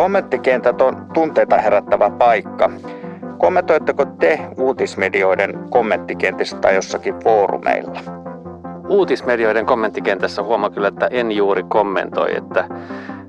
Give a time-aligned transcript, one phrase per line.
[0.00, 2.70] Kommenttikentät on tunteita herättävä paikka.
[3.38, 8.00] Kommentoitteko te uutismedioiden kommenttikentissä tai jossakin foorumeilla?
[8.88, 12.68] Uutismedioiden kommenttikentässä huomaa kyllä, että en juuri kommentoi, että,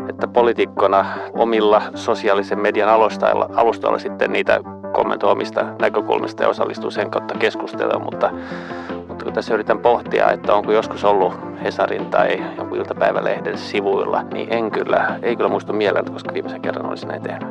[0.10, 4.60] että poliitikkona omilla sosiaalisen median alustoilla, alustoilla sitten niitä
[4.94, 8.91] kommentoi omista näkökulmista ja osallistuu sen kautta keskusteluun, mutta, mutta
[9.32, 14.72] kun tässä yritän pohtia, että onko joskus ollut Hesarin tai jonkun iltapäivälehden sivuilla, niin en
[14.72, 17.48] kyllä, ei kyllä muistu mieleen, koska viimeisen kerran olisin näin tehnyt.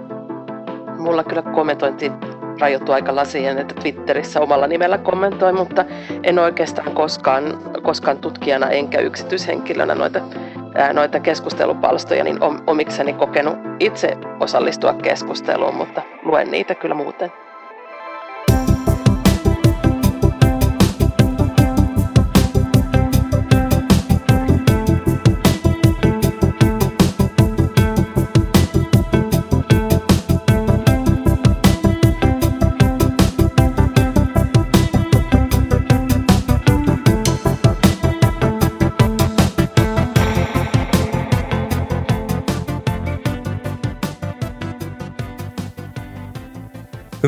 [0.98, 2.12] Mulla kyllä kommentointi
[2.60, 5.84] rajoittuu aika lasien, että Twitterissä omalla nimellä kommentoin, mutta
[6.22, 10.20] en oikeastaan koskaan, koskaan tutkijana enkä yksityishenkilönä noita,
[10.74, 17.32] ää, noita keskustelupalstoja niin omikseni kokenut itse osallistua keskusteluun, mutta luen niitä kyllä muuten.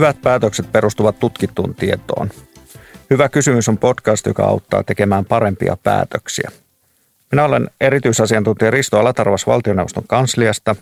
[0.03, 2.31] Hyvät päätökset perustuvat tutkittuun tietoon.
[3.11, 6.50] Hyvä kysymys on podcast, joka auttaa tekemään parempia päätöksiä.
[7.33, 10.77] Minä olen erityisasiantuntija Risto Alatarvas valtioneuvoston kansliasta.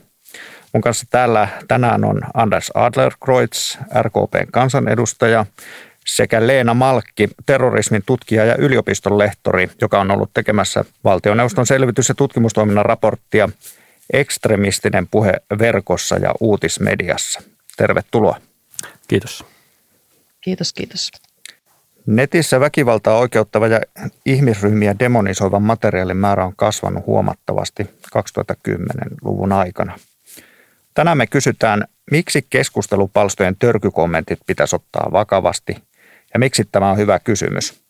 [0.73, 5.47] Mun kanssa täällä tänään on Anders Adlerkreutz, RKPn kansanedustaja,
[6.07, 12.15] sekä Leena Malkki, terrorismin tutkija ja yliopiston lehtori, joka on ollut tekemässä valtioneuvoston selvitys- ja
[12.15, 13.49] tutkimustoiminnan raporttia
[14.13, 17.43] Ekstremistinen puhe verkossa ja uutismediassa.
[17.77, 18.50] Tervetuloa.
[19.11, 19.45] Kiitos.
[20.41, 21.11] Kiitos, kiitos.
[22.07, 23.81] Netissä väkivaltaa oikeuttava ja
[24.27, 27.83] ihmisryhmiä demonisoivan materiaalin määrä on kasvanut huomattavasti
[28.19, 29.99] 2010-luvun aikana.
[30.95, 35.77] Tänään me kysytään, miksi keskustelupalstojen törkykommentit pitäisi ottaa vakavasti
[36.35, 37.81] ja miksi tämä on hyvä kysymys.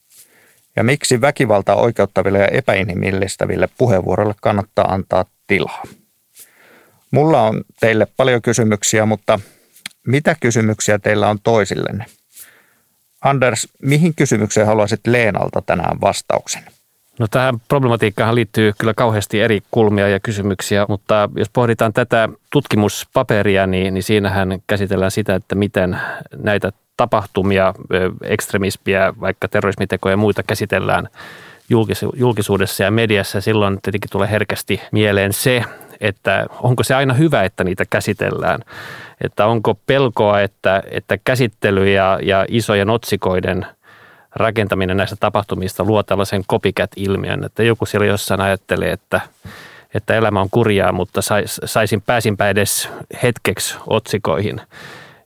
[0.76, 5.82] Ja miksi väkivaltaa oikeuttaville ja epäinhimillistäville puheenvuoroille kannattaa antaa tilaa.
[7.10, 9.40] Mulla on teille paljon kysymyksiä, mutta
[10.06, 12.06] mitä kysymyksiä teillä on toisillenne?
[13.20, 16.62] Anders, mihin kysymykseen haluaisit Leenalta tänään vastauksen?
[17.18, 23.66] No tähän problematiikkaan liittyy kyllä kauheasti eri kulmia ja kysymyksiä, mutta jos pohditaan tätä tutkimuspaperia,
[23.66, 25.98] niin, niin siinähän käsitellään sitä, että miten
[26.36, 27.74] näitä tapahtumia,
[28.22, 31.08] ekstremismiä, vaikka terrorismitekoja ja muita käsitellään
[32.14, 33.40] julkisuudessa ja mediassa.
[33.40, 35.64] Silloin tietenkin tulee herkästi mieleen se,
[36.00, 38.60] että onko se aina hyvä, että niitä käsitellään.
[39.20, 43.66] Että onko pelkoa, että, että käsittely ja, ja isojen otsikoiden
[44.36, 49.20] rakentaminen näistä tapahtumista luo tällaisen copycat-ilmiön, että joku siellä jossain ajattelee, että,
[49.94, 52.88] että elämä on kurjaa, mutta sais, saisin pääsinpä edes
[53.22, 54.60] hetkeksi otsikoihin.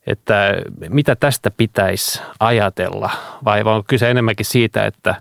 [0.07, 0.55] Että
[0.89, 3.11] mitä tästä pitäisi ajatella
[3.45, 5.15] vai on kyse enemmänkin siitä, että,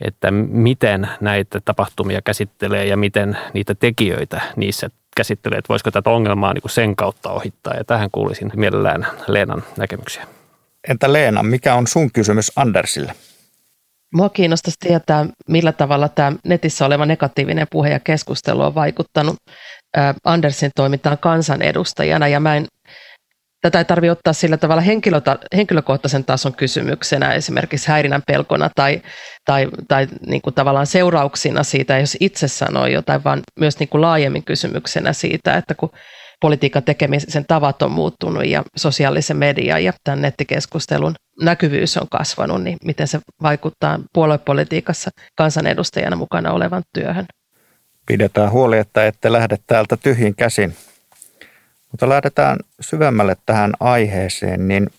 [0.00, 6.52] että miten näitä tapahtumia käsittelee ja miten niitä tekijöitä niissä käsittelee, että voisiko tätä ongelmaa
[6.52, 7.74] niin kuin sen kautta ohittaa.
[7.74, 10.26] Ja tähän kuulisin mielellään Leenan näkemyksiä.
[10.88, 13.12] Entä Leena, mikä on sun kysymys Andersille?
[14.14, 19.36] Mua kiinnostaisi tietää, millä tavalla tämä netissä oleva negatiivinen puhe ja keskustelu on vaikuttanut
[20.24, 22.28] Andersin toimintaan kansanedustajana.
[22.28, 22.66] Ja mä en
[23.66, 24.82] Tätä ei tarvitse ottaa sillä tavalla
[25.56, 29.02] henkilökohtaisen tason kysymyksenä, esimerkiksi häirinnän pelkona tai,
[29.44, 34.00] tai, tai niin kuin tavallaan seurauksina siitä, jos itse sanoo jotain, vaan myös niin kuin
[34.00, 35.90] laajemmin kysymyksenä siitä, että kun
[36.40, 42.76] politiikan tekemisen tavat on muuttunut ja sosiaalisen median ja tämän nettikeskustelun näkyvyys on kasvanut, niin
[42.84, 47.26] miten se vaikuttaa puoluepolitiikassa kansanedustajana mukana olevan työhön.
[48.06, 50.76] Pidetään huoli, että ette lähde täältä tyhjin käsin
[51.96, 54.90] mutta lähdetään syvemmälle tähän aiheeseen, niin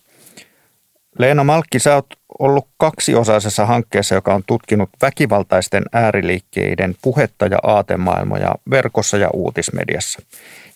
[1.18, 2.06] Leena Malkki, sä oot
[2.38, 10.22] ollut kaksiosaisessa hankkeessa, joka on tutkinut väkivaltaisten ääriliikkeiden puhetta ja aatemaailmoja verkossa ja uutismediassa.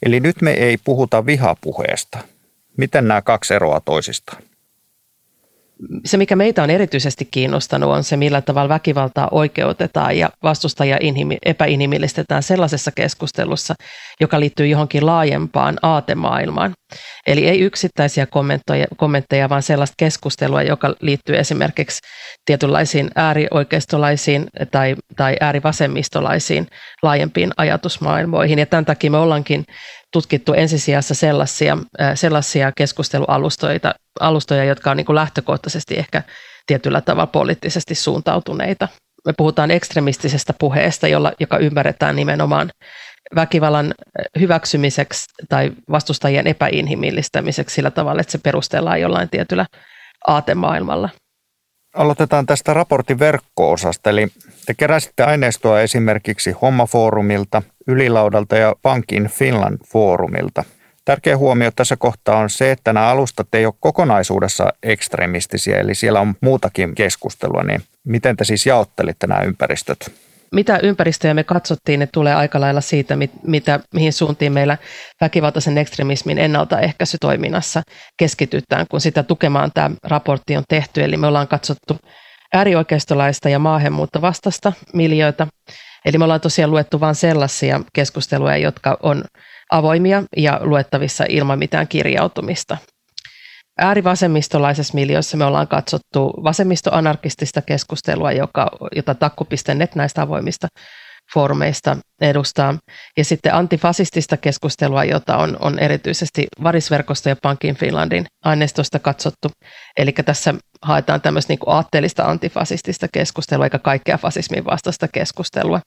[0.02, 2.19] Eli nyt me ei puhuta vihapuheesta.
[2.76, 4.42] Miten nämä kaksi eroa toisistaan?
[6.05, 10.99] Se, mikä meitä on erityisesti kiinnostanut, on se, millä tavalla väkivaltaa oikeutetaan ja vastustajia
[11.44, 13.75] epäinhimillistetään sellaisessa keskustelussa,
[14.20, 16.73] joka liittyy johonkin laajempaan aatemaailmaan.
[17.26, 22.00] Eli ei yksittäisiä kommentteja, kommentteja, vaan sellaista keskustelua, joka liittyy esimerkiksi
[22.44, 26.67] tietynlaisiin äärioikeistolaisiin tai, tai äärivasemmistolaisiin
[27.02, 28.58] laajempiin ajatusmaailmoihin.
[28.58, 29.64] Ja tämän takia me ollaankin
[30.12, 31.79] tutkittu ensisijassa sellaisia,
[32.14, 36.23] sellaisia keskustelualustoja, alustoja, jotka on niin kuin lähtökohtaisesti ehkä
[36.67, 38.88] tietyllä tavalla poliittisesti suuntautuneita.
[39.26, 42.70] Me puhutaan ekstremistisestä puheesta, jolla, joka ymmärretään nimenomaan
[43.35, 43.94] väkivallan
[44.41, 49.67] hyväksymiseksi tai vastustajien epäinhimillistämiseksi sillä tavalla, että se perustellaan jollain tietyllä
[50.26, 51.09] aatemaailmalla.
[51.94, 54.29] Aloitetaan tästä raportin verkko-osasta, eli
[54.67, 60.64] te keräsitte aineistoa esimerkiksi Hommafoorumilta, Ylilaudalta ja Pankin Finland foorumilta.
[61.05, 66.20] Tärkeä huomio tässä kohtaa on se, että nämä alustat ei ole kokonaisuudessa ekstremistisiä, eli siellä
[66.20, 70.12] on muutakin keskustelua, niin miten te siis jaottelitte nämä ympäristöt?
[70.52, 74.78] mitä ympäristöjä me katsottiin, ne tulee aika lailla siitä, mitä, mihin suuntiin meillä
[75.20, 77.82] väkivaltaisen ekstremismin ennaltaehkäisytoiminnassa
[78.17, 81.05] keskitytään, kun sitä tukemaan tämä raportti on tehty.
[81.05, 81.99] Eli me ollaan katsottu
[82.55, 85.46] äärioikeistolaista ja maahanmuuttovastasta miljöitä.
[86.04, 89.25] Eli me ollaan tosiaan luettu vain sellaisia keskusteluja, jotka on
[89.70, 92.76] avoimia ja luettavissa ilman mitään kirjautumista.
[93.78, 100.69] Äärivasemmistolaisessa miljöissä me ollaan katsottu vasemmistoanarkistista keskustelua, joka, jota takku.net näistä avoimista
[101.34, 102.79] foorumeista edustaa.
[103.17, 109.49] Ja sitten antifasistista keskustelua, jota on, on erityisesti Varisverkosto ja Pankin Finlandin aineistosta katsottu.
[109.96, 115.81] Eli tässä haetaan tämmöistä niin aatteellista antifasistista keskustelua, eikä kaikkea fasismin vastaista keskustelua.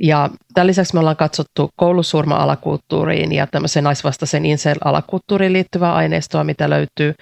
[0.00, 7.14] Ja tämän lisäksi me ollaan katsottu koulusurma-alakulttuuriin ja tämmöiseen naisvastaisen incel-alakulttuuriin liittyvää aineistoa, mitä löytyy.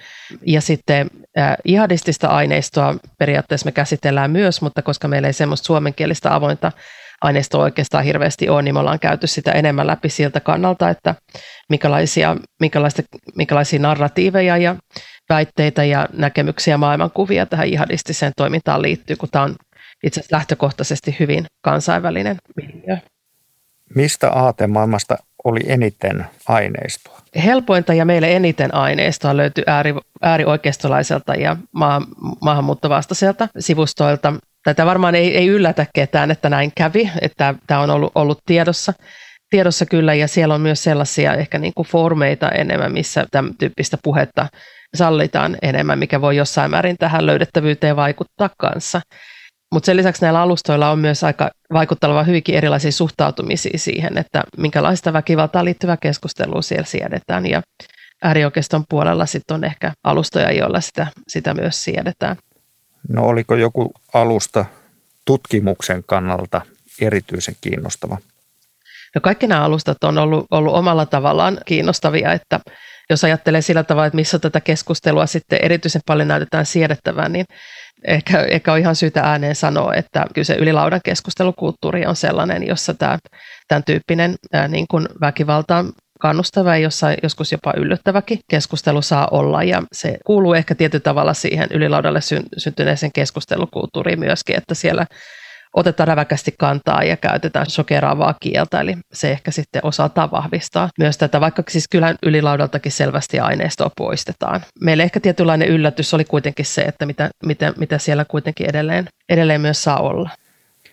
[0.45, 6.35] Ja sitten äh, ihadistista aineistoa periaatteessa me käsitellään myös, mutta koska meillä ei semmoista suomenkielistä
[6.35, 6.71] avointa
[7.25, 11.15] aineistoa oikeastaan hirveästi ole, niin me ollaan käyty sitä enemmän läpi siltä kannalta, että
[11.69, 13.03] minkälaisia, minkälaista,
[13.35, 14.75] minkälaisia narratiiveja ja
[15.29, 19.55] väitteitä ja näkemyksiä maailmankuvia tähän ihadistiseen toimintaan liittyy, kun tämä on
[20.03, 22.97] itse asiassa lähtökohtaisesti hyvin kansainvälinen miljö.
[23.95, 27.19] Mistä aatemaailmasta oli eniten aineistoa?
[27.45, 32.01] Helpointa ja meille eniten aineistoa löytyi ääri, äärioikeistolaiselta ja maa,
[32.41, 34.33] maahanmuuttovastaiselta sivustoilta.
[34.65, 38.93] Tätä varmaan ei, ei yllätä ketään, että näin kävi, että tämä on ollut, ollut tiedossa.
[39.49, 43.97] Tiedossa kyllä, ja siellä on myös sellaisia ehkä niin kuin foorumeita enemmän, missä tämän tyyppistä
[44.03, 44.47] puhetta
[44.95, 49.01] sallitaan enemmän, mikä voi jossain määrin tähän löydettävyyteen vaikuttaa kanssa.
[49.73, 55.13] Mutta sen lisäksi näillä alustoilla on myös aika vaikuttava hyvinkin erilaisia suhtautumisia siihen, että minkälaista
[55.13, 57.45] väkivaltaa liittyvää keskustelua siellä siedetään.
[57.45, 57.61] Ja
[58.23, 62.35] äärioikeiston puolella sitten on ehkä alustoja, joilla sitä, sitä myös siedetään.
[63.09, 64.65] No oliko joku alusta
[65.25, 66.61] tutkimuksen kannalta
[67.01, 68.17] erityisen kiinnostava?
[69.15, 72.59] No kaikki nämä alustat on ollut, ollut omalla tavallaan kiinnostavia, että
[73.09, 77.45] jos ajattelee sillä tavalla, että missä tätä keskustelua sitten erityisen paljon näytetään siedettävän, niin
[78.07, 82.93] ehkä, ehkä on ihan syytä ääneen sanoa, että kyllä se ylilaudan keskustelukulttuuri on sellainen, jossa
[82.93, 83.17] tämä,
[83.67, 85.85] tämän tyyppinen ää, niin kuin väkivalta
[86.25, 89.63] kannustava ja jossain joskus jopa yllättäväkin keskustelu saa olla.
[89.63, 92.19] Ja se kuuluu ehkä tietyllä tavalla siihen ylilaudalle
[92.57, 95.05] syntyneeseen keskustelukulttuuriin myöskin, että siellä
[95.75, 101.41] otetaan räväkästi kantaa ja käytetään sokeraavaa kieltä, eli se ehkä sitten osaltaan vahvistaa myös tätä,
[101.41, 104.61] vaikka siis kylän ylilaudaltakin selvästi aineistoa poistetaan.
[104.81, 109.61] Meille ehkä tietynlainen yllätys oli kuitenkin se, että mitä, mitä, mitä siellä kuitenkin edelleen, edelleen
[109.61, 110.29] myös saa olla.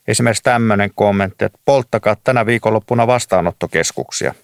[0.08, 4.34] Esimerkiksi tämmöinen kommentti, että polttakaa tänä viikonloppuna vastaanottokeskuksia.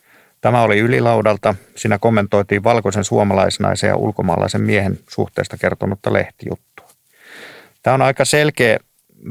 [0.40, 1.55] Tämä oli ylilaudalta.
[1.76, 6.88] Siinä kommentoitiin valkoisen suomalaisnaisen ja ulkomaalaisen miehen suhteesta kertonutta lehtijuttua.
[7.82, 8.79] Tämä on aika selkeä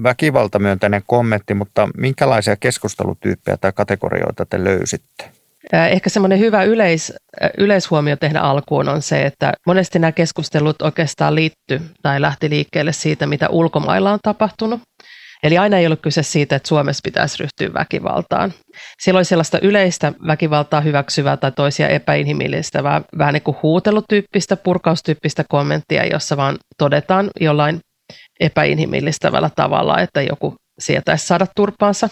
[0.04, 5.32] väkivaltamyönteinen kommentti, mutta minkälaisia keskustelutyyppejä tai kategorioita te löysitte?
[5.74, 7.14] Ehkä semmoinen hyvä yleis,
[7.58, 13.28] yleishuomio tehdä alkuun on se, että monesti nämä keskustelut oikeastaan liittyy tai lähti liikkeelle siitä,
[13.28, 14.82] mitä ulkomailla on tapahtunut.
[15.44, 18.54] Eli aina ei ollut kyse siitä, että Suomessa pitäisi ryhtyä väkivaltaan.
[19.02, 22.84] Siellä oli sellaista yleistä väkivaltaa hyväksyvää tai toisia epäinhimillistä,
[23.18, 27.80] vähän niin kuin huutelutyyppistä, purkaustyyppistä kommenttia, jossa vaan todetaan jollain
[28.40, 32.10] epäinhimillistävällä tavalla, että joku sietäisi saada turpaansa.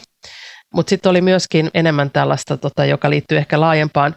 [0.74, 4.16] Mutta sitten oli myöskin enemmän tällaista, tota, joka liittyy ehkä laajempaan,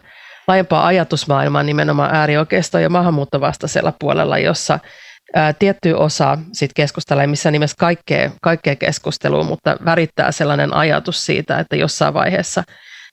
[0.48, 4.78] laajempaan ajatusmaailmaan nimenomaan äärioikeisto ja maahanmuuttovastaisella puolella, jossa
[5.34, 11.58] ää, tietty osa sit keskustelee missä nimessä kaikkea, kaikkea keskustelua, mutta värittää sellainen ajatus siitä,
[11.58, 12.62] että jossain vaiheessa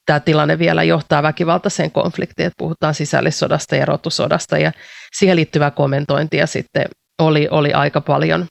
[0.05, 4.71] tämä tilanne vielä johtaa väkivaltaiseen konfliktiin, että puhutaan sisällissodasta ja rotusodasta ja
[5.17, 6.85] siihen liittyvää kommentointia sitten
[7.21, 8.47] oli, oli aika paljon.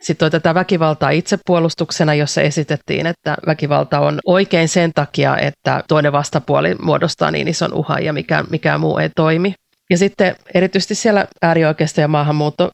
[0.00, 6.12] Sitten on tätä väkivaltaa itsepuolustuksena, jossa esitettiin, että väkivalta on oikein sen takia, että toinen
[6.12, 9.54] vastapuoli muodostaa niin ison uhan ja mikään, mikään muu ei toimi.
[9.90, 12.70] Ja sitten erityisesti siellä äärioikeista ja maahanmuutto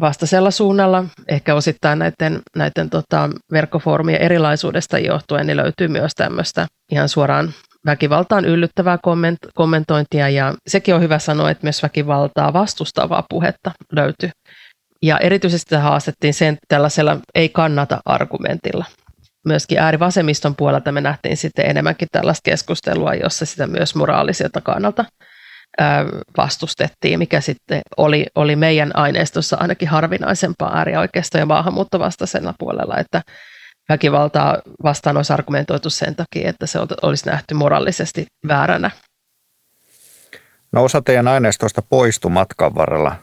[0.00, 7.08] vastaisella suunnalla, ehkä osittain näiden, näiden tota, verkkofoorumien erilaisuudesta johtuen, niin löytyy myös tämmöistä ihan
[7.08, 7.54] suoraan
[7.86, 14.30] väkivaltaan yllyttävää komment- kommentointia ja sekin on hyvä sanoa, että myös väkivaltaa vastustavaa puhetta löytyy.
[15.02, 18.84] Ja erityisesti haastettiin sen tällaisella ei kannata argumentilla.
[19.46, 25.04] myöskin äärivasemmiston puolelta me nähtiin sitten enemmänkin tällaista keskustelua, jossa sitä myös moraaliselta kannalta
[26.36, 33.22] vastustettiin, mikä sitten oli, oli meidän aineistossa ainakin harvinaisempaa äärioikeisto- ja maahanmuuttovastaisella puolella, että
[33.88, 38.90] väkivaltaa vastaan olisi argumentoitu sen takia, että se olisi nähty moraalisesti vääränä.
[40.72, 43.16] No osa teidän aineistosta poistui matkan varrella,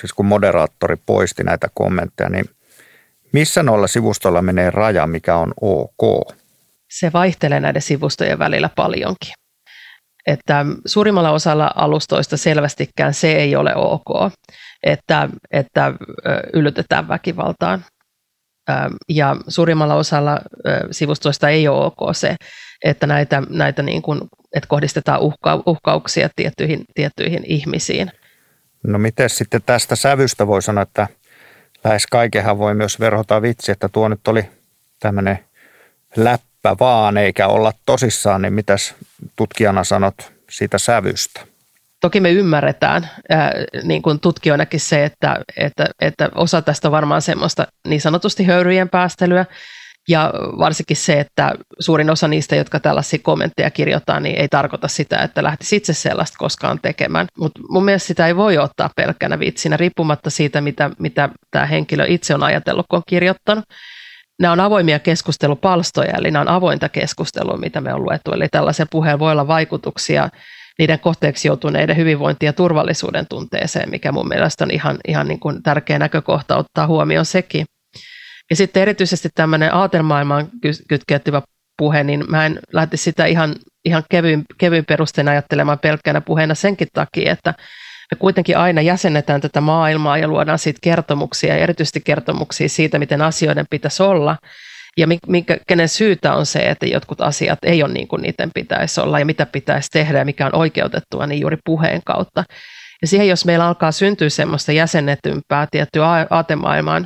[0.00, 2.44] siis kun moderaattori poisti näitä kommentteja, niin
[3.32, 6.32] missä noilla sivustoilla menee raja, mikä on ok?
[6.90, 9.32] Se vaihtelee näiden sivustojen välillä paljonkin.
[10.28, 14.32] Että suurimmalla osalla alustoista selvästikään se ei ole ok,
[14.82, 15.92] että, että
[16.52, 17.84] yllytetään väkivaltaan.
[19.08, 20.38] Ja suurimmalla osalla
[20.90, 22.36] sivustoista ei ole ok se,
[22.84, 24.20] että näitä, näitä niin kuin,
[24.56, 28.12] että kohdistetaan uhka, uhkauksia tiettyihin, tiettyihin ihmisiin.
[28.82, 31.06] No miten sitten tästä sävystä voi sanoa, että
[31.84, 34.50] lähes kaikenhan voi myös verhota vitsi, että tuo nyt oli
[35.00, 35.38] tämmöinen
[36.16, 36.47] läppä
[36.80, 38.94] vaan eikä olla tosissaan, niin mitäs
[39.36, 41.40] tutkijana sanot siitä sävystä?
[42.00, 47.22] Toki me ymmärretään ää, niin kuin tutkijoinakin se, että, että, että osa tästä on varmaan
[47.22, 49.44] semmoista niin sanotusti höyryjen päästelyä,
[50.08, 55.16] ja varsinkin se, että suurin osa niistä, jotka tällaisia kommentteja kirjoittaa, niin ei tarkoita sitä,
[55.18, 57.26] että lähtisi itse sellaista koskaan tekemään.
[57.38, 62.04] Mutta mun mielestä sitä ei voi ottaa pelkkänä vitsinä, riippumatta siitä, mitä, mitä tämä henkilö
[62.08, 63.64] itse on ajatellut, kun on kirjoittanut.
[64.38, 68.32] Nämä on avoimia keskustelupalstoja, eli nämä on avointa keskustelua, mitä me on luettu.
[68.32, 70.28] Eli tällaisen puheen voi olla vaikutuksia
[70.78, 75.62] niiden kohteeksi joutuneiden hyvinvointi- ja turvallisuuden tunteeseen, mikä mun mielestä on ihan, ihan niin kuin
[75.62, 77.66] tärkeä näkökohta ottaa huomioon sekin.
[78.50, 80.48] Ja sitten erityisesti tämmöinen aatemaailmaan
[80.88, 81.42] kytkeytyvä
[81.78, 83.54] puhe, niin mä en lähti sitä ihan,
[83.84, 87.54] ihan kevyin, kevyin perustein ajattelemaan pelkkänä puheena senkin takia, että
[88.12, 93.22] me kuitenkin aina jäsennetään tätä maailmaa ja luodaan siitä kertomuksia ja erityisesti kertomuksia siitä, miten
[93.22, 94.36] asioiden pitäisi olla.
[94.96, 99.00] Ja mikä, kenen syytä on se, että jotkut asiat ei ole niin kuin niiden pitäisi
[99.00, 102.44] olla ja mitä pitäisi tehdä ja mikä on oikeutettua, niin juuri puheen kautta.
[103.02, 107.04] Ja siihen, jos meillä alkaa syntyä semmoista jäsennetympää tiettyä aatemaailmaan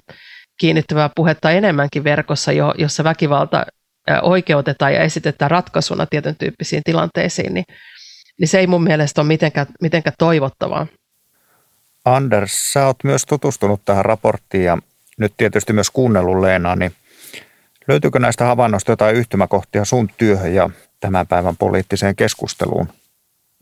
[0.61, 3.67] kiinnittyvää puhetta enemmänkin verkossa, jo, jossa väkivalta
[4.23, 7.65] oikeutetaan ja esitetään ratkaisuna tietyn tyyppisiin tilanteisiin, niin,
[8.41, 10.87] niin se ei mun mielestä ole mitenkään, mitenkään toivottavaa.
[12.05, 14.79] Anders, sä oot myös tutustunut tähän raporttiin ja
[15.19, 16.93] nyt tietysti myös kuunnellut Leenaa, niin
[17.89, 20.71] löytyykö näistä havainnoista jotain yhtymäkohtia sun työhön ja
[21.01, 22.89] tämän päivän poliittiseen keskusteluun?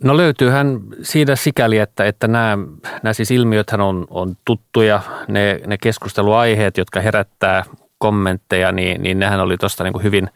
[0.04, 2.58] No löytyyhän siitä sikäli, että, että nämä,
[3.02, 7.64] nämä siis ilmiöthän on, on tuttuja, ne, ne keskusteluaiheet, jotka herättää
[7.98, 10.30] kommentteja, niin, niin nehän oli tuosta niin hyvin,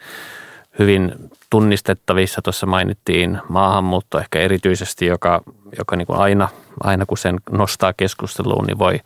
[0.78, 1.14] hyvin
[1.54, 2.42] tunnistettavissa.
[2.42, 5.42] Tuossa mainittiin maahanmuutto ehkä erityisesti, joka,
[5.78, 6.48] joka niin kuin aina,
[6.82, 9.00] aina kun sen nostaa keskusteluun, niin voi,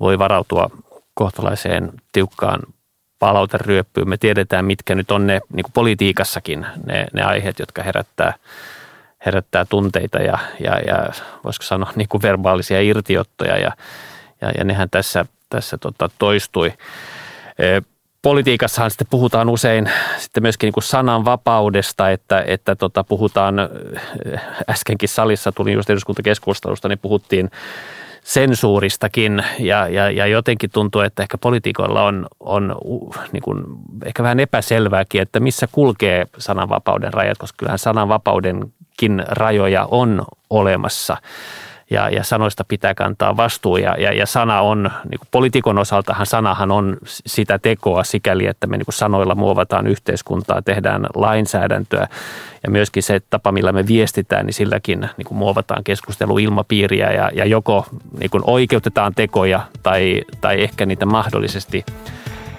[0.00, 0.70] voi varautua
[1.14, 2.60] kohtalaiseen tiukkaan
[3.18, 4.08] palauteryöppyyn.
[4.08, 8.34] Me tiedetään, mitkä nyt on ne niin kuin politiikassakin ne, ne aiheet, jotka herättää–
[9.26, 11.08] herättää tunteita ja, ja, ja
[11.44, 13.72] voisiko sanoa niin kuin verbaalisia irtiottoja ja,
[14.40, 16.72] ja, ja nehän tässä, tässä tota toistui.
[18.26, 23.54] Politiikassahan sitten puhutaan usein sitten myöskin niin sananvapaudesta, että, että tota, puhutaan,
[24.70, 27.50] äskenkin salissa tuli just eduskuntakeskustelusta, niin puhuttiin
[28.22, 29.44] sensuuristakin.
[29.58, 32.76] Ja, ja, ja jotenkin tuntuu, että ehkä poliitikoilla on, on
[33.32, 33.64] niin kuin,
[34.04, 41.16] ehkä vähän epäselvääkin, että missä kulkee sananvapauden rajat, koska kyllähän sananvapauden joitakin rajoja on olemassa
[41.90, 43.76] ja, ja sanoista pitää kantaa vastuu.
[43.76, 48.66] Ja, ja, ja sana on, niin kuin poliitikon osaltahan sanahan on sitä tekoa sikäli, että
[48.66, 52.08] me niin kuin sanoilla muovataan yhteiskuntaa, tehdään lainsäädäntöä.
[52.62, 57.12] Ja myöskin se tapa, millä me viestitään, niin silläkin niin kuin muovataan keskusteluilmapiiriä.
[57.12, 57.86] Ja, ja joko
[58.18, 61.84] niin kuin oikeutetaan tekoja tai, tai ehkä niitä mahdollisesti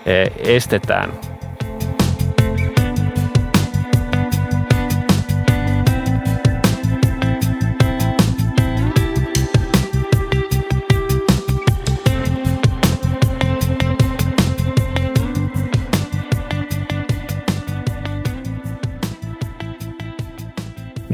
[0.06, 1.14] eh, estetään.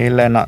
[0.04, 0.48] Niin Leena,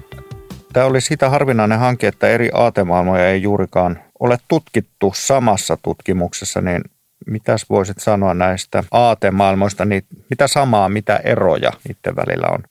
[0.73, 6.81] tämä oli sitä harvinainen hanke, että eri aatemaailmoja ei juurikaan ole tutkittu samassa tutkimuksessa, niin
[7.27, 12.63] mitäs voisit sanoa näistä aatemaailmoista, niin mitä samaa, mitä eroja niiden välillä on?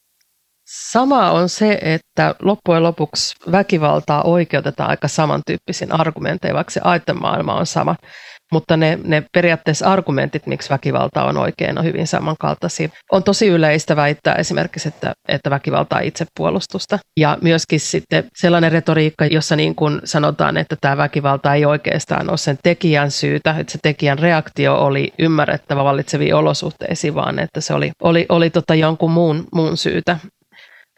[0.66, 7.66] Sama on se, että loppujen lopuksi väkivaltaa oikeutetaan aika samantyyppisin argumentein, vaikka se aatemaailma on
[7.66, 7.96] sama.
[8.52, 12.88] Mutta ne, ne periaatteessa argumentit, miksi väkivalta on oikein, on hyvin samankaltaisia.
[13.12, 16.98] On tosi yleistä väittää esimerkiksi, että, että väkivalta on itsepuolustusta.
[17.20, 22.38] Ja myöskin sitten sellainen retoriikka, jossa niin kuin sanotaan, että tämä väkivalta ei oikeastaan ole
[22.38, 27.90] sen tekijän syytä, että se tekijän reaktio oli ymmärrettävä vallitseviin olosuhteisiin, vaan että se oli,
[28.02, 30.18] oli, oli tota jonkun muun, muun syytä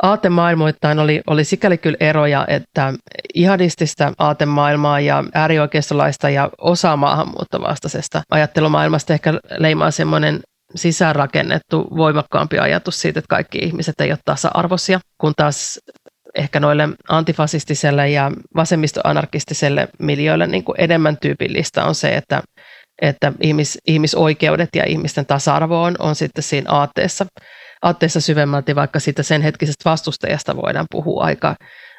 [0.02, 2.92] aatemaailmoittain oli, oli sikäli kyllä eroja, että
[3.34, 10.40] ihadistista aatemaailmaa ja äärioikeistolaista ja osa maahanmuuttovastaisesta ajattelumaailmasta ehkä leimaa semmoinen
[10.74, 15.78] sisäänrakennettu voimakkaampi ajatus siitä, että kaikki ihmiset ei ole tasa-arvoisia, kun taas
[16.34, 22.42] ehkä noille antifasistiselle ja vasemmistoanarkistiselle miljöille niin kuin enemmän tyypillistä on se, että,
[23.02, 27.26] että ihmis, ihmisoikeudet ja ihmisten tasa-arvo on, on sitten siinä aatteessa
[27.82, 31.54] aatteessa syvemmälti, vaikka siitä sen hetkisestä vastustajasta voidaan puhua aika,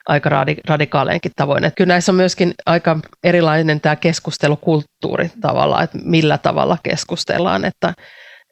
[0.08, 0.30] aika
[0.68, 1.64] radikaaleenkin tavoin.
[1.64, 7.94] Että kyllä näissä on myöskin aika erilainen tämä keskustelukulttuuri tavallaan, että millä tavalla keskustellaan, että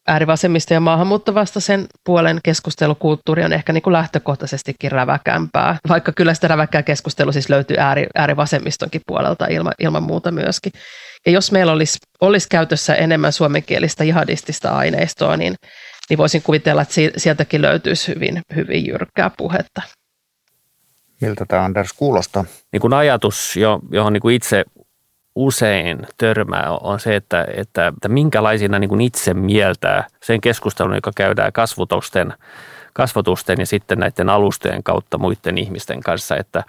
[0.08, 6.84] äärivasemmista ja maahanmuuttovastaisen puolen keskustelukulttuuri on ehkä niin kuin lähtökohtaisestikin räväkämpää, vaikka kyllä sitä räväkkää
[6.84, 10.72] keskustelua siis löytyy ääri, äärivasemmistonkin puolelta ilman, ilman muuta myöskin.
[11.26, 15.56] Ja jos meillä olisi, olisi käytössä enemmän suomenkielistä jihadistista aineistoa, niin
[16.10, 19.82] niin voisin kuvitella, että sieltäkin löytyisi hyvin, hyvin jyrkkää puhetta.
[21.22, 22.46] Miltä tämä Anders kuulostaa?
[22.72, 23.56] Niin kuin ajatus,
[23.92, 24.66] johon niin kuin itse
[25.36, 31.12] usein törmää, on se, että, että, että minkälaisina niin kuin itse mieltää sen keskustelun, joka
[31.16, 32.34] käydään kasvotusten,
[32.94, 36.38] kasvotusten ja sitten näiden alustojen kautta muiden ihmisten kanssa.
[36.38, 36.64] Että,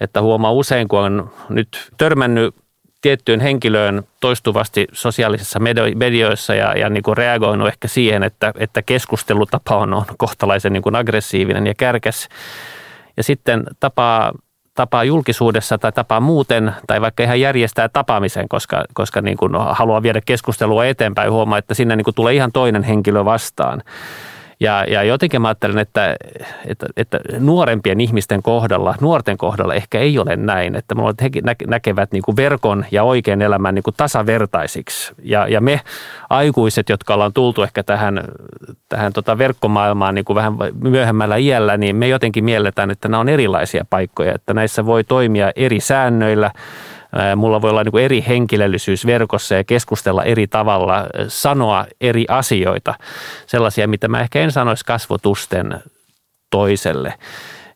[0.00, 2.54] että huomaa usein, kun on nyt törmännyt
[3.00, 5.58] tiettyyn henkilöön toistuvasti sosiaalisissa
[5.94, 10.82] medioissa ja, ja niin kuin reagoinut ehkä siihen, että, että keskustelutapa on, on kohtalaisen niin
[10.82, 12.28] kuin aggressiivinen ja kärkäs.
[13.16, 14.32] Ja sitten tapaa,
[14.74, 20.02] tapaa julkisuudessa tai tapaa muuten tai vaikka ihan järjestää tapaamisen, koska, koska niin kuin haluaa
[20.02, 23.82] viedä keskustelua eteenpäin, huomaa, että sinne niin kuin tulee ihan toinen henkilö vastaan.
[24.60, 26.16] Ja, ja jotenkin mä ajattelen, että,
[26.66, 31.30] että, että nuorempien ihmisten kohdalla, nuorten kohdalla ehkä ei ole näin, että mulla he
[31.66, 35.12] näkevät niin kuin verkon ja oikean elämän niin kuin tasavertaisiksi.
[35.22, 35.80] Ja, ja me
[36.30, 38.24] aikuiset, jotka ollaan tultu ehkä tähän,
[38.88, 43.28] tähän tota verkkomaailmaan niin kuin vähän myöhemmällä iällä, niin me jotenkin mielletään, että nämä on
[43.28, 46.50] erilaisia paikkoja, että näissä voi toimia eri säännöillä–
[47.36, 52.94] Mulla voi olla niin kuin eri henkilöllisyys verkossa ja keskustella eri tavalla, sanoa eri asioita,
[53.46, 55.82] sellaisia, mitä mä ehkä en sanoisi kasvotusten
[56.50, 57.14] toiselle.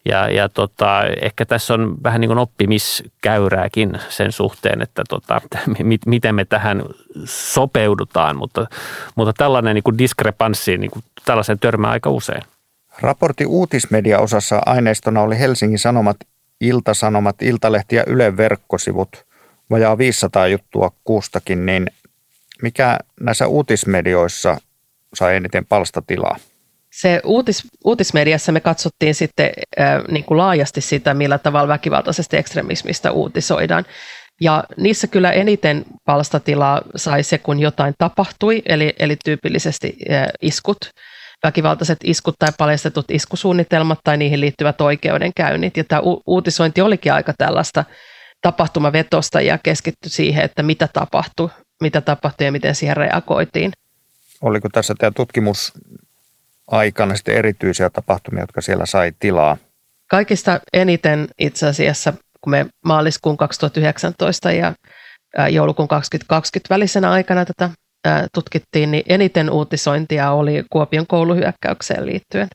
[0.05, 5.41] Ja, ja tota, ehkä tässä on vähän niin kuin oppimiskäyrääkin sen suhteen, että tota,
[6.07, 6.83] miten me tähän
[7.25, 8.67] sopeudutaan, mutta,
[9.15, 12.43] mutta tällainen niin kuin diskrepanssi, niin kuin tällaisen törmää aika usein.
[13.01, 16.17] Raportti uutismedia-osassa aineistona oli Helsingin Sanomat,
[16.61, 19.09] Iltasanomat, Iltalehti ja Yle verkkosivut
[19.71, 21.87] vajaa 500 juttua kustakin, niin
[22.63, 24.57] mikä näissä uutismedioissa
[25.15, 26.37] sai eniten palstatilaa?
[26.93, 33.13] Se uutis, uutismediassa me katsottiin sitten äh, niin kuin laajasti sitä, millä tavalla väkivaltaisesta ekstremismistä
[33.13, 33.85] uutisoidaan.
[34.41, 40.79] Ja niissä kyllä eniten palstatilaa sai se, kun jotain tapahtui, eli, eli tyypillisesti äh, iskut,
[41.43, 45.77] väkivaltaiset iskut tai paljastetut iskusuunnitelmat tai niihin liittyvät oikeudenkäynnit.
[45.77, 47.85] Ja tämä u- uutisointi olikin aika tällaista
[48.43, 51.49] tapahtumavetosta ja keskitty siihen, että mitä tapahtui,
[51.83, 53.73] mitä tapahtui ja miten siihen reagoitiin.
[54.41, 55.73] Oliko tässä tämä tutkimus
[56.67, 59.57] aikana sitten erityisiä tapahtumia, jotka siellä sai tilaa?
[60.11, 64.75] Kaikista eniten itse asiassa, kun me maaliskuun 2019 ja
[65.51, 67.71] joulukuun 2020 välisenä aikana tätä
[68.35, 72.49] tutkittiin, niin eniten uutisointia oli Kuopion kouluhyökkäykseen liittyen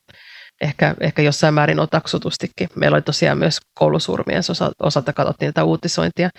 [0.62, 2.70] ehkä, ehkä jossain määrin otaksutustikin.
[2.76, 4.42] Meillä oli tosiaan myös koulusurmien
[4.80, 6.30] osalta katsottiin tätä uutisointia.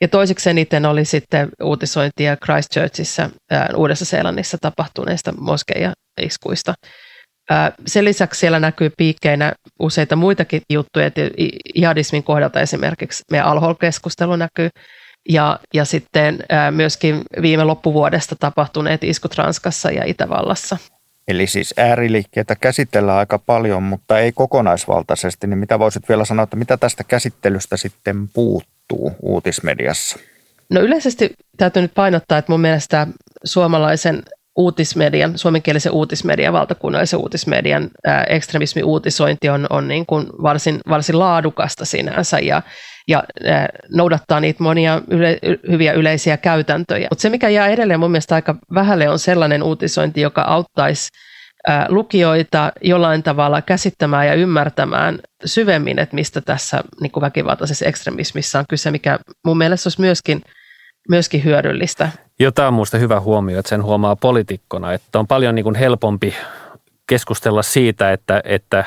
[0.00, 3.30] Ja toiseksi eniten oli sitten uutisointia Christchurchissa
[3.76, 6.74] Uudessa-Seelannissa tapahtuneista moskeija-iskuista.
[7.86, 11.20] Sen lisäksi siellä näkyy piikkeinä useita muitakin juttuja, että
[11.74, 14.68] jihadismin kohdalta esimerkiksi meidän alhol-keskustelu näkyy,
[15.28, 16.38] ja, ja sitten
[16.70, 20.76] myöskin viime loppuvuodesta tapahtuneet iskut Ranskassa ja Itävallassa.
[21.30, 25.46] Eli siis ääriliikkeitä käsitellään aika paljon, mutta ei kokonaisvaltaisesti.
[25.46, 30.18] Niin mitä voisit vielä sanoa, että mitä tästä käsittelystä sitten puuttuu uutismediassa?
[30.70, 33.06] No yleisesti täytyy nyt painottaa, että mun mielestä
[33.44, 34.22] suomalaisen
[34.56, 42.38] uutismedian, suomenkielisen uutismedian, valtakunnallisen uutismedian ää, ekstremismi-uutisointi on, on niin kuin varsin, varsin laadukasta sinänsä
[42.38, 42.62] ja,
[43.10, 43.22] ja
[43.88, 45.38] noudattaa niitä monia yle,
[45.70, 47.08] hyviä yleisiä käytäntöjä.
[47.10, 51.08] Mutta se, mikä jää edelleen mun mielestä aika vähälle, on sellainen uutisointi, joka auttaisi
[51.88, 58.64] lukijoita jollain tavalla käsittämään ja ymmärtämään syvemmin, että mistä tässä niin kuin väkivaltaisessa ekstremismissa on
[58.68, 60.42] kyse, mikä mun mielestä olisi myöskin,
[61.08, 62.08] myöskin hyödyllistä.
[62.54, 66.34] Tämä on minusta hyvä huomio, että sen huomaa poliitikkona, että on paljon niin kuin helpompi
[67.08, 68.84] keskustella siitä, että, että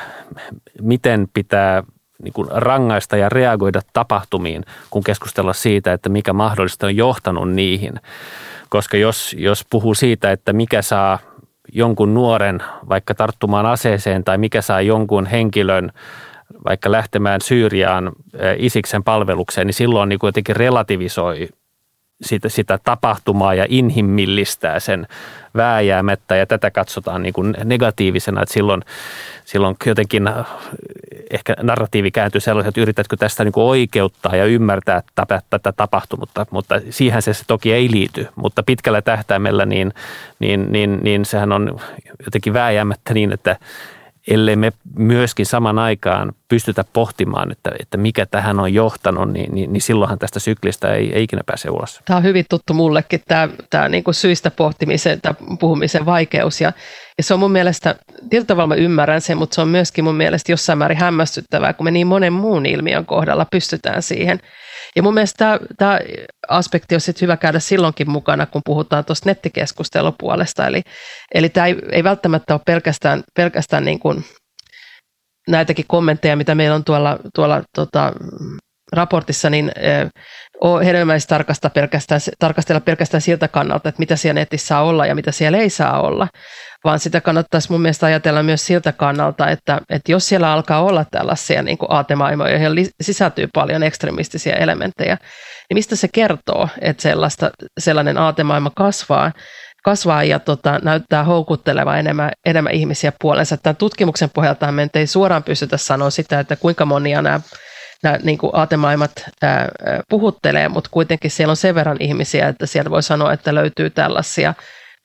[0.82, 1.82] miten pitää
[2.24, 8.00] niin kuin rangaista ja reagoida tapahtumiin, kun keskustella siitä, että mikä mahdollista on johtanut niihin.
[8.68, 11.18] Koska jos, jos puhuu siitä, että mikä saa
[11.72, 15.92] jonkun nuoren vaikka tarttumaan aseeseen tai mikä saa jonkun henkilön
[16.64, 18.12] vaikka lähtemään Syyriaan
[18.56, 21.48] Isiksen palvelukseen, niin silloin niin kuin jotenkin relativisoi
[22.24, 25.06] sitä, sitä tapahtumaa ja inhimillistää sen
[25.56, 26.36] vääjäämättä.
[26.36, 28.82] Ja tätä katsotaan niin kuin negatiivisena, että silloin,
[29.44, 30.30] silloin jotenkin
[31.30, 35.02] ehkä narratiivi kääntyy sellaiset, että yritätkö tästä niin kuin oikeuttaa ja ymmärtää
[35.50, 39.92] tätä tapahtunutta, mutta siihen se toki ei liity, mutta pitkällä tähtäimellä niin,
[40.38, 41.80] niin, niin, niin sehän on
[42.24, 43.56] jotenkin vääjäämättä niin, että
[44.28, 49.72] ellei me myöskin saman aikaan pystytä pohtimaan, että, että mikä tähän on johtanut, niin, niin,
[49.72, 52.00] niin silloinhan tästä syklistä ei, ei ikinä pääse ulos.
[52.04, 56.60] Tämä on hyvin tuttu mullekin, tämä, tämä niin kuin syistä pohtimisen tai puhumisen vaikeus.
[56.60, 56.72] Ja,
[57.18, 60.14] ja se on mun mielestä, tietyllä tavalla mä ymmärrän sen, mutta se on myöskin mun
[60.14, 64.40] mielestä jossain määrin hämmästyttävää, kun me niin monen muun ilmiön kohdalla pystytään siihen–
[64.96, 65.98] ja mun mielestä tämä,
[66.48, 70.66] aspekti on sitten hyvä käydä silloinkin mukana, kun puhutaan tuosta nettikeskustelupuolesta.
[70.66, 70.82] Eli,
[71.34, 74.24] eli tämä ei, ei välttämättä ole pelkästään, pelkästään niin kuin
[75.48, 78.12] näitäkin kommentteja, mitä meillä on tuolla, tuolla tota,
[78.92, 79.72] raportissa, niin
[80.60, 85.14] ole hedelmällistä tarkastaa pelkästään, tarkastella pelkästään siltä kannalta, että mitä siellä netissä saa olla ja
[85.14, 86.28] mitä siellä ei saa olla,
[86.84, 91.04] vaan sitä kannattaisi mun mielestä ajatella myös siltä kannalta, että, että jos siellä alkaa olla
[91.10, 95.16] tällaisia niin kuin aatemaailmoja, joihin sisältyy paljon ekstremistisiä elementtejä,
[95.68, 99.32] niin mistä se kertoo, että sellaista, sellainen aatemaailma kasvaa,
[99.84, 103.56] kasvaa ja tota, näyttää houkutteleva enemmän, enemmän ihmisiä puolensa.
[103.56, 107.40] Tämän tutkimuksen pohjalta me ei suoraan pystytä sanoa sitä, että kuinka monia nämä
[108.04, 109.12] nämä niin kuin aatemaailmat
[109.42, 109.68] ää,
[110.08, 114.54] puhuttelee, mutta kuitenkin siellä on sen verran ihmisiä, että sieltä voi sanoa, että löytyy tällaisia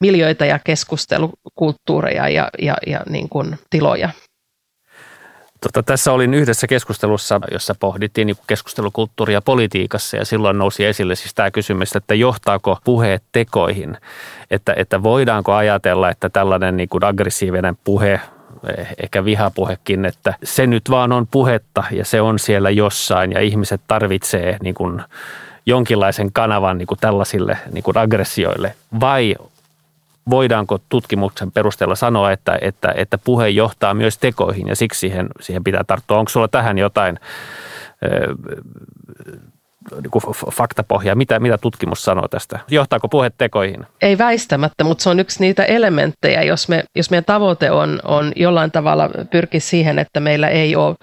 [0.02, 4.10] miljöitä ja keskustelukulttuureja ja, ja, ja niin kuin tiloja.
[5.62, 11.34] Tota, tässä olin yhdessä keskustelussa, jossa pohdittiin niin keskustelukulttuuria politiikassa ja silloin nousi esille siis
[11.34, 13.98] tämä kysymys, että johtaako puheet tekoihin,
[14.52, 18.20] että, että voidaanko ajatella, että tällainen niin kuin aggressiivinen puhe
[19.04, 23.82] ehkä vihapuhekin, että se nyt vaan on puhetta ja se on siellä jossain ja ihmiset
[23.88, 25.02] tarvitsee niin kuin
[25.66, 29.36] jonkinlaisen kanavan niin kuin tällaisille niin kuin aggressioille vai
[30.30, 35.64] voidaanko tutkimuksen perusteella sanoa, että, että, että puhe johtaa myös tekoihin ja siksi siihen, siihen
[35.64, 36.18] pitää tarttua.
[36.18, 37.20] Onko sulla tähän jotain
[39.92, 41.16] niin faktapohjaa?
[41.16, 42.60] Mitä, mitä tutkimus sanoo tästä?
[42.70, 43.86] Johtaako puhe tekoihin?
[44.02, 48.32] Ei väistämättä, mutta se on yksi niitä elementtejä, jos, me, jos meidän tavoite on, on
[48.36, 50.96] jollain tavalla pyrkiä siihen, että meillä ei ole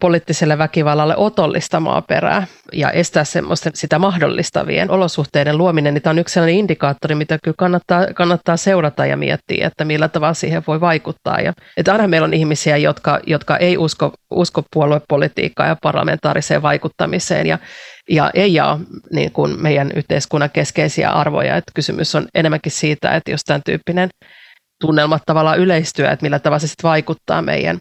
[0.00, 6.32] poliittiselle väkivallalle otollista maaperää ja estää semmoista sitä mahdollistavien olosuhteiden luominen, niin tämä on yksi
[6.32, 11.40] sellainen indikaattori, mitä kyllä kannattaa, kannattaa seurata ja miettiä, että millä tavalla siihen voi vaikuttaa.
[11.40, 17.46] Ja, että aina meillä on ihmisiä, jotka, jotka ei usko, usko puoluepolitiikkaan ja parlamentaariseen vaikuttamiseen
[17.46, 17.58] ja,
[18.10, 18.80] ja ei jaa
[19.12, 21.56] niin kuin meidän yhteiskunnan keskeisiä arvoja.
[21.56, 24.08] Että kysymys on enemmänkin siitä, että jos tämän tyyppinen
[24.80, 27.78] tunnelma tavallaan yleistyy, että millä tavalla se sitten vaikuttaa meidän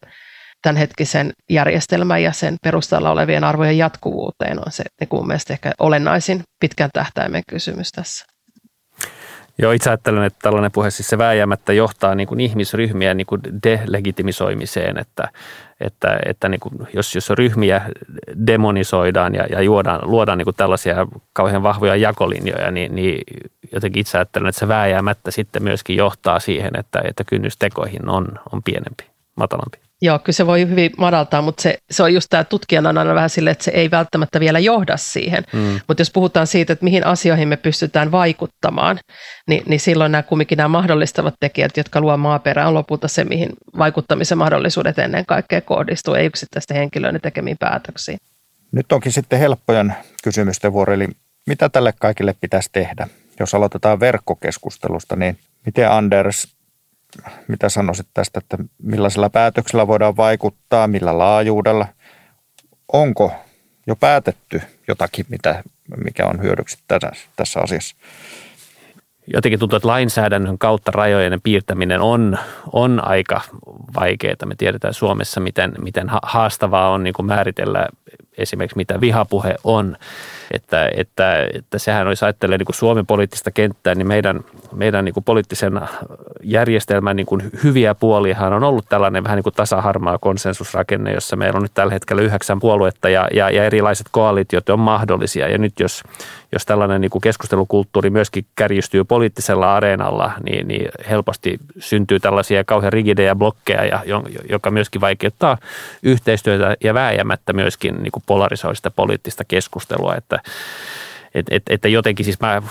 [0.62, 6.44] tämänhetkisen järjestelmän ja sen perustalla olevien arvojen jatkuvuuteen on se niin kuin mielestäni ehkä olennaisin
[6.60, 8.26] pitkän tähtäimen kysymys tässä.
[9.62, 13.42] Joo, itse ajattelen, että tällainen puhe siis se vääjäämättä johtaa niin kuin ihmisryhmien niin kuin
[13.64, 15.30] delegitimisoimiseen, että,
[15.82, 17.82] että, että niin kuin jos, jos ryhmiä
[18.48, 23.22] demonisoidaan ja, ja juodaan, luodaan niin kuin tällaisia kauhean vahvoja jakolinjoja, niin, niin
[23.74, 28.28] jotenkin itse ajattelen, että se vääjäämättä sitten myöskin johtaa siihen, että, että kynnys tekoihin on,
[28.52, 29.04] on pienempi,
[29.36, 29.89] matalampi.
[30.02, 33.16] Joo, kyllä se voi hyvin madaltaa, mutta se, se on just tämä tutkijan on aina
[33.16, 35.44] vähän silleen, että se ei välttämättä vielä johda siihen.
[35.54, 35.80] Mm.
[35.88, 39.00] Mutta jos puhutaan siitä, että mihin asioihin me pystytään vaikuttamaan,
[39.48, 43.50] niin, niin silloin nämä kumminkin nämä mahdollistavat tekijät, jotka luo maaperää, on lopulta se, mihin
[43.78, 48.18] vaikuttamisen mahdollisuudet ennen kaikkea kohdistuu, ei yksittäisten henkilöiden tekemiin päätöksiin.
[48.72, 51.08] Nyt onkin sitten helppojen kysymysten vuoro, eli
[51.48, 53.08] mitä tälle kaikille pitäisi tehdä?
[53.40, 56.59] Jos aloitetaan verkkokeskustelusta, niin miten Anders
[57.48, 61.88] mitä sanoisit tästä, että millaisella päätöksellä voidaan vaikuttaa, millä laajuudella?
[62.94, 63.32] Onko
[63.88, 65.64] jo päätetty jotakin, mitä,
[66.04, 66.78] mikä on hyödyksi
[67.36, 67.96] tässä, asiassa?
[69.34, 72.38] Jotenkin tuntuu, että lainsäädännön kautta rajojen piirtäminen on,
[72.74, 73.42] on aika
[74.00, 74.36] vaikeaa.
[74.46, 77.88] Me tiedetään Suomessa, miten, miten haastavaa on niin kuin määritellä
[78.40, 79.98] esimerkiksi, mitä vihapuhe on.
[80.52, 84.44] Että, että, että sehän olisi ajattelee niin kuin Suomen poliittista kenttää, niin meidän
[84.76, 85.82] meidän niin kuin poliittisen
[86.44, 91.58] järjestelmän niin kuin hyviä puoliahan on ollut tällainen vähän niin kuin tasaharmaa konsensusrakenne, jossa meillä
[91.58, 95.48] on nyt tällä hetkellä yhdeksän puoluetta ja, ja, ja erilaiset koalitiot on mahdollisia.
[95.48, 96.04] Ja nyt jos,
[96.52, 102.94] jos tällainen niin kuin keskustelukulttuuri myöskin kärjistyy poliittisella areenalla, niin, niin helposti syntyy tällaisia kauhean
[102.94, 104.04] rigidejä blokkeja, ja,
[104.50, 105.58] joka myöskin vaikeuttaa
[106.04, 110.40] yhteistyötä ja vääjäämättä myöskin niin kuin polarisoi sitä poliittista keskustelua, että
[111.36, 112.62] että et, että jotenkin siis mä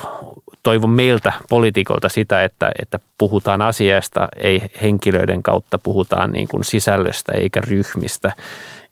[0.63, 7.33] toivon meiltä poliitikolta sitä, että, että puhutaan asiasta, ei henkilöiden kautta, puhutaan niin kuin sisällöstä
[7.33, 8.33] eikä ryhmistä.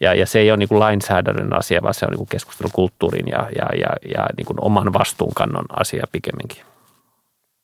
[0.01, 3.29] Ja, ja se ei ole niin kuin lainsäädännön asia, vaan se on niin kuin keskustelukulttuurin
[3.29, 6.63] ja, ja, ja, ja niin kuin oman vastuunkannon asia pikemminkin.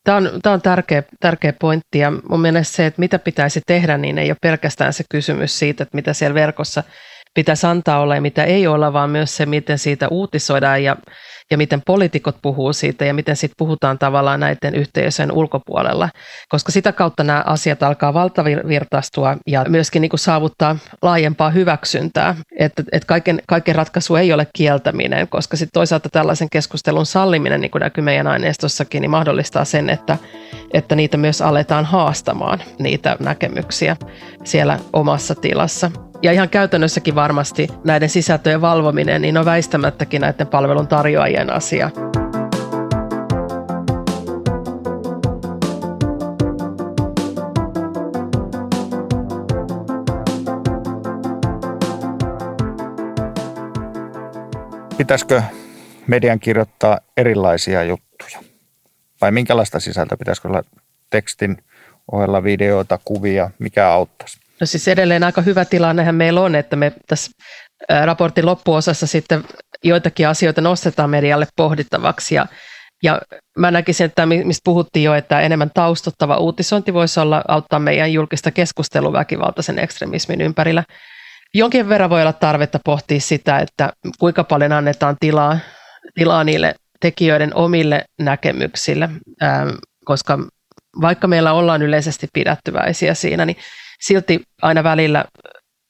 [0.05, 3.99] Tämä on, tämä on tärkeä, tärkeä pointti ja mun mielestä se, että mitä pitäisi tehdä,
[3.99, 6.83] niin ei ole pelkästään se kysymys siitä, että mitä siellä verkossa
[7.35, 10.97] pitäisi antaa olla ja mitä ei olla, vaan myös se, miten siitä uutisoidaan ja
[11.53, 16.09] ja miten poliitikot puhuu siitä ja miten sitten puhutaan tavallaan näiden yhteisöjen ulkopuolella,
[16.49, 22.83] koska sitä kautta nämä asiat alkaa valtavirtaistua ja myöskin niin kuin saavuttaa laajempaa hyväksyntää, että,
[22.93, 27.81] että kaiken, kaiken ratkaisu ei ole kieltäminen, koska sitten toisaalta tällaisen keskustelun salliminen, niin kuin
[27.81, 30.19] näkyy meidän aineistossakin, niin mahdollistaa sen, että,
[30.73, 33.97] että niitä myös aletaan haastamaan, niitä näkemyksiä
[34.45, 36.12] siellä omassa tilassa.
[36.23, 41.91] Ja ihan käytännössäkin varmasti näiden sisältöjen valvominen niin on väistämättäkin näiden palvelun tarjoajien asia.
[54.99, 55.43] Pitäisikö
[56.07, 58.39] median kirjoittaa erilaisia juttuja?
[59.21, 60.17] Vai minkälaista sisältöä?
[60.17, 60.63] Pitäisikö olla
[61.11, 61.57] tekstin
[62.13, 63.51] ohella videoita, kuvia?
[63.59, 64.42] Mikä auttaisi?
[64.61, 67.31] No siis edelleen aika hyvä tilannehan meillä on, että me tässä
[68.05, 69.45] raportin loppuosassa sitten
[69.85, 72.47] joitakin asioita nostetaan medialle pohdittavaksi ja
[73.05, 73.21] ja
[73.59, 78.51] mä näkisin, että mistä puhuttiin jo, että enemmän taustottava uutisointi voisi olla auttaa meidän julkista
[78.51, 80.85] keskustelua väkivaltaisen ekstremismin ympärillä.
[81.55, 85.59] Jonkin verran voi olla tarvetta pohtia sitä, että kuinka paljon annetaan tilaa,
[86.15, 89.09] tilaa niille tekijöiden omille näkemyksille,
[90.05, 90.39] koska
[91.01, 93.57] vaikka meillä ollaan yleisesti pidättyväisiä siinä, niin
[94.03, 95.25] silti aina välillä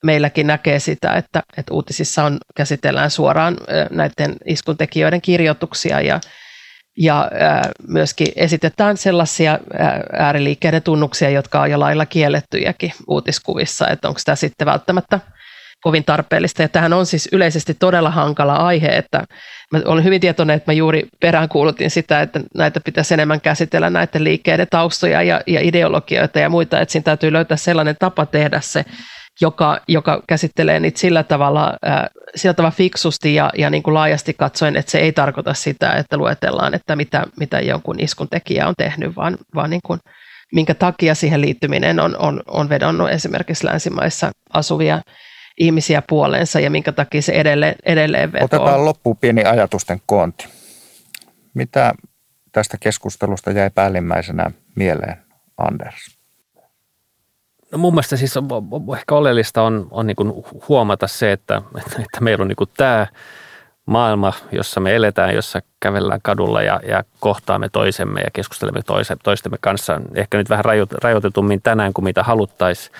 [0.04, 3.56] meilläkin näkee sitä, että, että uutisissa on, käsitellään suoraan
[3.90, 6.20] näiden iskuntekijöiden kirjoituksia ja,
[6.98, 7.30] ja
[7.88, 9.58] myöskin esitetään sellaisia
[10.18, 15.20] ääriliikkeiden tunnuksia, jotka on jo lailla kiellettyjäkin uutiskuvissa, että onko tämä sitten välttämättä
[15.82, 16.62] kovin tarpeellista.
[16.62, 19.24] Ja tähän on siis yleisesti todella hankala aihe, että
[19.72, 24.24] mä olen hyvin tietoinen, että mä juuri peräänkuulutin sitä, että näitä pitäisi enemmän käsitellä näiden
[24.24, 28.84] liikkeiden taustoja ja, ja ideologioita ja muita, että siinä täytyy löytää sellainen tapa tehdä se,
[29.40, 32.04] joka, joka käsittelee niitä sillä tavalla, äh,
[32.36, 36.16] sillä tavalla fiksusti ja, ja niin kuin laajasti katsoen, että se ei tarkoita sitä, että
[36.16, 40.00] luetellaan, että mitä, mitä jonkun iskun tekijä on tehnyt, vaan, vaan niin kuin,
[40.52, 45.00] minkä takia siihen liittyminen on, on, on vedonnut esimerkiksi länsimaissa asuvia
[45.58, 48.44] ihmisiä puoleensa ja minkä takia se edelleen, edelleen vetoo.
[48.44, 50.48] Otetaan loppuun pieni ajatusten koonti.
[51.54, 51.94] Mitä
[52.52, 55.16] tästä keskustelusta jäi päällimmäisenä mieleen,
[55.58, 56.18] Anders?
[57.72, 58.48] No mun mielestä siis on,
[58.96, 60.16] ehkä oleellista on, on niin
[60.68, 63.06] huomata se, että, että meillä on niin tämä
[63.86, 69.58] maailma, jossa me eletään, jossa kävellään kadulla ja, ja kohtaamme toisemme ja keskustelemme toise, toistemme
[69.60, 70.00] kanssa.
[70.14, 70.64] Ehkä nyt vähän
[71.02, 72.94] rajoitetummin tänään kuin mitä haluttaisiin.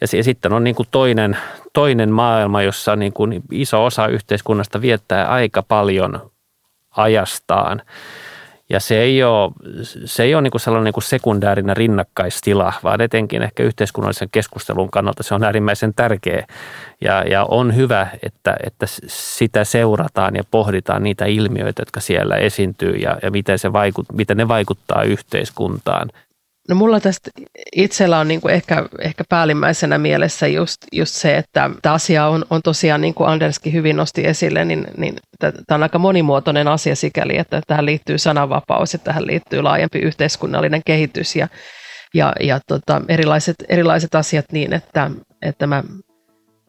[0.00, 1.36] Ja sitten on niin kuin toinen,
[1.72, 6.30] toinen maailma, jossa niin kuin iso osa yhteiskunnasta viettää aika paljon
[6.96, 7.82] ajastaan.
[8.70, 9.52] Ja se ei ole,
[10.04, 14.90] se ei ole niin kuin sellainen niin kuin sekundäärinen rinnakkaistila, vaan etenkin ehkä yhteiskunnallisen keskustelun
[14.90, 16.46] kannalta se on äärimmäisen tärkeä.
[17.00, 22.92] Ja, ja on hyvä, että, että sitä seurataan ja pohditaan niitä ilmiöitä, jotka siellä esiintyy
[22.92, 26.10] ja, ja miten, se vaikut, miten ne vaikuttaa yhteiskuntaan.
[26.70, 27.30] No mulla tästä
[27.76, 32.44] itsellä on niin kuin ehkä, ehkä päällimmäisenä mielessä just, just se, että tämä asia on,
[32.50, 36.96] on tosiaan, niin kuin Anderskin hyvin nosti esille, niin, niin tämä on aika monimuotoinen asia
[36.96, 41.48] sikäli, että tähän liittyy sananvapaus ja tähän liittyy laajempi yhteiskunnallinen kehitys ja,
[42.14, 45.10] ja, ja tota, erilaiset, erilaiset asiat niin, että,
[45.42, 45.84] että mä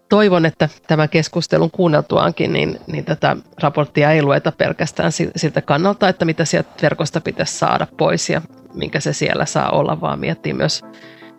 [0.09, 6.25] toivon, että tämän keskustelun kuunneltuaankin, niin, niin tätä raporttia ei lueta pelkästään siltä kannalta, että
[6.25, 8.41] mitä sieltä verkosta pitäisi saada pois ja
[8.73, 10.85] minkä se siellä saa olla, vaan miettii myös,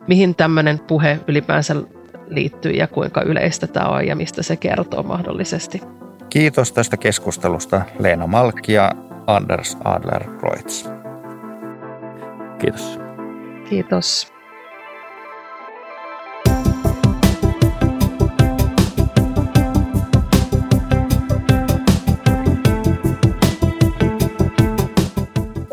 [0.08, 1.76] mihin tämmöinen puhe ylipäänsä
[2.26, 5.80] liittyy ja kuinka yleistä tämä on ja mistä se kertoo mahdollisesti.
[6.30, 8.92] Kiitos tästä keskustelusta Leena Malkki ja
[9.26, 10.88] Anders Adler-Kreutz.
[12.58, 12.98] Kiitos.
[13.68, 14.32] Kiitos.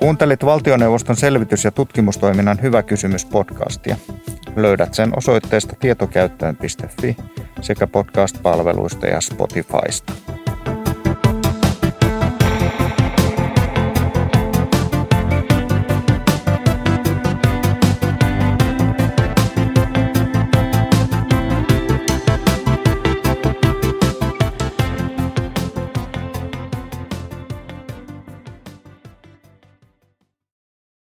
[0.10, 3.96] Kuuntelit valtioneuvoston selvitys- ja tutkimustoiminnan Hyvä kysymys podcastia.
[4.56, 7.18] Löydät sen osoitteesta tietokäyttöön.fi
[7.62, 10.14] sekä podcast-palveluista ja Spotifysta.